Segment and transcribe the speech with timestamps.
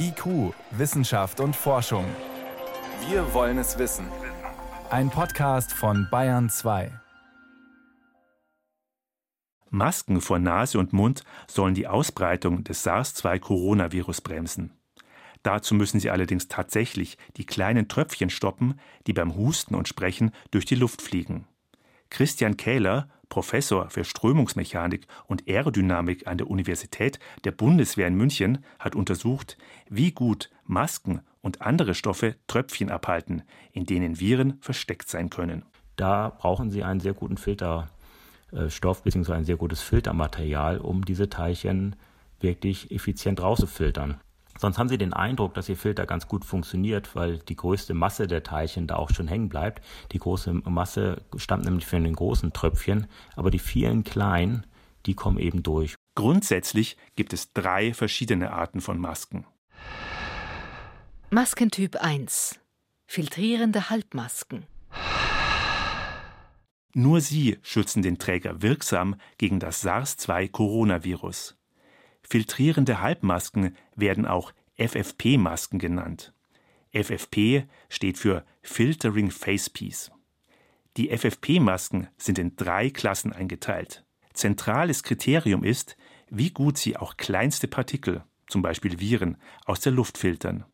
[0.00, 2.04] IQ, Wissenschaft und Forschung.
[3.08, 4.06] Wir wollen es wissen.
[4.90, 6.90] Ein Podcast von Bayern 2.
[9.70, 14.72] Masken vor Nase und Mund sollen die Ausbreitung des SARS-2-Coronavirus bremsen.
[15.42, 20.64] Dazu müssen sie allerdings tatsächlich die kleinen Tröpfchen stoppen, die beim Husten und Sprechen durch
[20.64, 21.46] die Luft fliegen.
[22.10, 28.94] Christian Kähler, Professor für Strömungsmechanik und Aerodynamik an der Universität der Bundeswehr in München, hat
[28.94, 29.58] untersucht,
[29.88, 35.64] wie gut Masken und andere Stoffe Tröpfchen abhalten, in denen Viren versteckt sein können.
[35.96, 39.32] Da brauchen Sie einen sehr guten Filterstoff bzw.
[39.32, 41.96] ein sehr gutes Filtermaterial, um diese Teilchen
[42.40, 44.20] wirklich effizient rauszufiltern.
[44.58, 48.26] Sonst haben Sie den Eindruck, dass Ihr Filter ganz gut funktioniert, weil die größte Masse
[48.26, 49.82] der Teilchen da auch schon hängen bleibt.
[50.12, 54.66] Die große Masse stammt nämlich von den großen Tröpfchen, aber die vielen kleinen,
[55.06, 55.94] die kommen eben durch.
[56.16, 59.46] Grundsätzlich gibt es drei verschiedene Arten von Masken.
[61.30, 62.58] Maskentyp 1.
[63.06, 64.66] Filtrierende Halbmasken.
[66.94, 71.57] Nur sie schützen den Träger wirksam gegen das SARS-2-Coronavirus.
[72.30, 76.34] Filtrierende Halbmasken werden auch FFP-Masken genannt.
[76.92, 80.10] FFP steht für Filtering Facepiece.
[80.98, 84.04] Die FFP-Masken sind in drei Klassen eingeteilt.
[84.34, 85.96] Zentrales Kriterium ist,
[86.28, 90.66] wie gut sie auch kleinste Partikel, zum Beispiel Viren, aus der Luft filtern.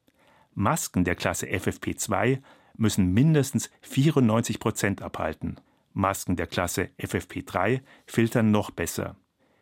[0.55, 2.43] Masken der Klasse FFP2
[2.77, 5.61] müssen mindestens 94 Prozent abhalten.
[5.93, 9.17] Masken der Klasse FFP3 filtern noch besser.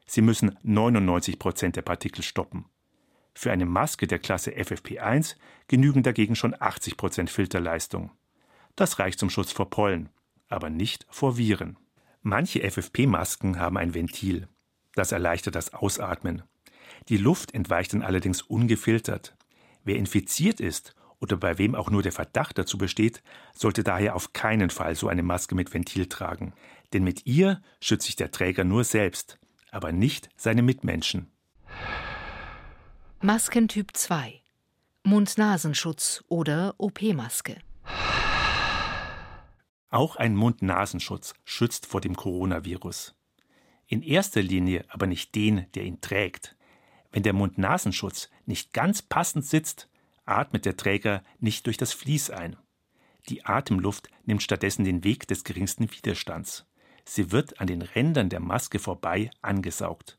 [0.07, 2.67] Sie müssen 99 Prozent der Partikel stoppen.
[3.35, 5.37] Für eine Maske der Klasse FFP1
[5.69, 8.11] genügen dagegen schon 80 Prozent Filterleistung.
[8.77, 10.11] Das reicht zum Schutz vor Pollen,
[10.49, 11.79] aber nicht vor Viren.
[12.21, 14.49] Manche FFP-Masken haben ein Ventil.
[14.95, 16.43] Das erleichtert das Ausatmen.
[17.09, 19.35] Die Luft entweicht dann allerdings ungefiltert.
[19.83, 23.23] Wer infiziert ist oder bei wem auch nur der Verdacht dazu besteht,
[23.55, 26.53] sollte daher auf keinen Fall so eine Maske mit Ventil tragen.
[26.93, 29.39] Denn mit ihr schützt sich der Träger nur selbst
[29.73, 31.33] aber nicht seine Mitmenschen.
[33.21, 34.41] Maskentyp 2
[35.05, 37.57] Mund-Nasenschutz oder OP-Maske.
[39.89, 43.17] Auch ein Mund-Nasenschutz schützt vor dem Coronavirus.
[43.89, 46.57] In erster Linie aber nicht den, der ihn trägt.
[47.11, 49.89] Wenn der Mund-Nasenschutz nicht ganz passend sitzt,
[50.25, 52.57] atmet der Träger nicht durch das Vlies ein.
[53.29, 56.65] Die Atemluft nimmt stattdessen den Weg des geringsten Widerstands.
[57.05, 60.19] Sie wird an den Rändern der Maske vorbei angesaugt.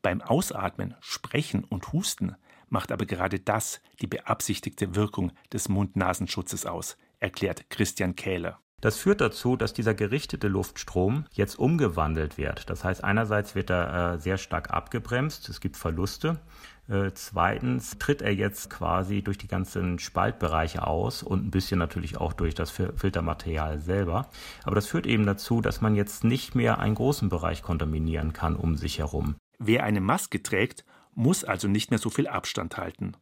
[0.00, 2.36] Beim Ausatmen, Sprechen und Husten
[2.68, 8.61] macht aber gerade das die beabsichtigte Wirkung des Mund-Nasenschutzes aus, erklärt Christian Kähler.
[8.82, 12.68] Das führt dazu, dass dieser gerichtete Luftstrom jetzt umgewandelt wird.
[12.68, 16.40] Das heißt, einerseits wird er äh, sehr stark abgebremst, es gibt Verluste.
[16.88, 22.16] Äh, zweitens tritt er jetzt quasi durch die ganzen Spaltbereiche aus und ein bisschen natürlich
[22.16, 24.28] auch durch das Filtermaterial selber.
[24.64, 28.56] Aber das führt eben dazu, dass man jetzt nicht mehr einen großen Bereich kontaminieren kann
[28.56, 29.36] um sich herum.
[29.60, 30.84] Wer eine Maske trägt,
[31.14, 33.12] muss also nicht mehr so viel Abstand halten.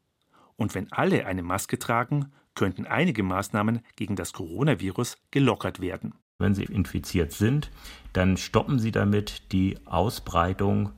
[0.56, 6.12] Und wenn alle eine Maske tragen, könnten einige Maßnahmen gegen das Coronavirus gelockert werden.
[6.38, 7.71] Wenn Sie infiziert sind,
[8.12, 10.91] dann stoppen Sie damit die Ausbreitung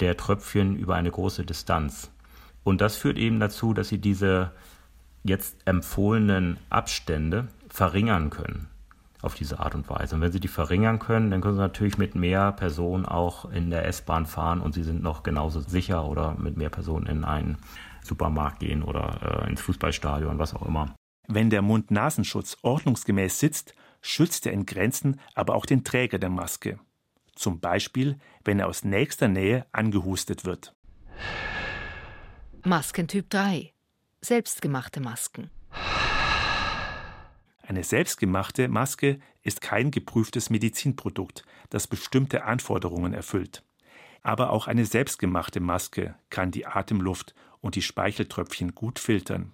[0.00, 2.10] der Tröpfchen über eine große Distanz.
[2.62, 4.52] Und das führt eben dazu, dass Sie diese
[5.24, 8.68] jetzt empfohlenen Abstände verringern können
[9.22, 10.14] auf diese Art und Weise.
[10.14, 13.70] Und wenn Sie die verringern können, dann können Sie natürlich mit mehr Personen auch in
[13.70, 17.58] der S-Bahn fahren und Sie sind noch genauso sicher oder mit mehr Personen in einen
[18.02, 20.94] Supermarkt gehen oder äh, ins Fußballstadion, was auch immer.
[21.26, 26.78] Wenn der Mund-Nasenschutz ordnungsgemäß sitzt, schützt er in Grenzen aber auch den Träger der Maske.
[27.34, 30.74] Zum Beispiel, wenn er aus nächster Nähe angehustet wird.
[32.64, 33.72] Maskentyp 3.
[34.20, 35.50] Selbstgemachte Masken.
[37.68, 43.62] Eine selbstgemachte Maske ist kein geprüftes Medizinprodukt, das bestimmte Anforderungen erfüllt.
[44.22, 49.52] Aber auch eine selbstgemachte Maske kann die Atemluft und die Speicheltröpfchen gut filtern.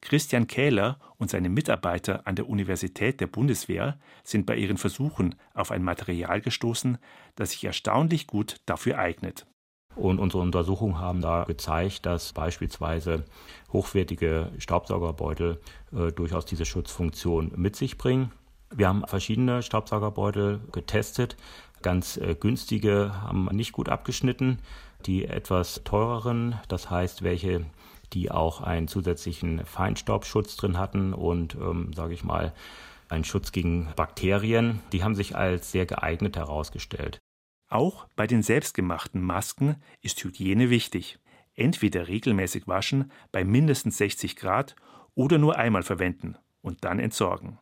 [0.00, 5.70] Christian Kähler und seine Mitarbeiter an der Universität der Bundeswehr sind bei ihren Versuchen auf
[5.70, 6.98] ein Material gestoßen,
[7.36, 9.46] das sich erstaunlich gut dafür eignet.
[9.96, 13.24] Und unsere Untersuchungen haben da gezeigt, dass beispielsweise
[13.72, 15.60] hochwertige Staubsaugerbeutel
[15.92, 18.32] äh, durchaus diese Schutzfunktion mit sich bringen.
[18.74, 21.36] Wir haben verschiedene Staubsaugerbeutel getestet.
[21.82, 24.58] Ganz äh, günstige haben nicht gut abgeschnitten.
[25.06, 27.66] Die etwas teureren, das heißt welche,
[28.14, 32.52] die auch einen zusätzlichen Feinstaubschutz drin hatten und, ähm, sage ich mal,
[33.08, 37.18] einen Schutz gegen Bakterien, die haben sich als sehr geeignet herausgestellt.
[37.74, 41.18] Auch bei den selbstgemachten Masken ist Hygiene wichtig.
[41.56, 44.76] entweder regelmäßig waschen bei mindestens 60 Grad
[45.16, 47.58] oder nur einmal verwenden und dann entsorgen.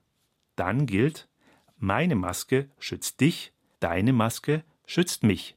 [0.54, 1.30] Dann gilt,
[1.78, 5.56] meine Maske schützt dich, deine Maske schützt mich.